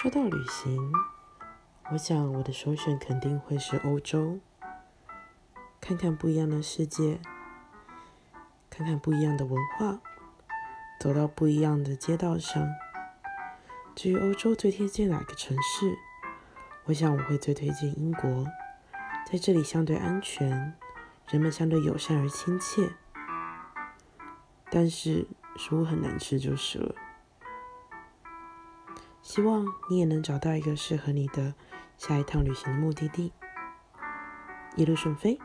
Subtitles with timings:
[0.00, 0.92] 说到旅行，
[1.90, 4.38] 我想我的首选肯定会是欧洲，
[5.80, 7.18] 看看不一样的世界，
[8.70, 9.98] 看看不一样的文化，
[11.00, 12.64] 走到不一样的街道上。
[13.96, 15.98] 至于欧洲最贴近哪个城市，
[16.84, 18.46] 我想我会最推荐英国，
[19.26, 20.76] 在这里相对安全，
[21.28, 22.92] 人们相对友善而亲切，
[24.70, 25.26] 但是
[25.56, 26.94] 食物很难吃就是了。
[29.28, 31.52] 希望你也能找到一个适合你的
[31.98, 33.30] 下一趟旅行的目的地，
[34.74, 35.38] 一路顺飞。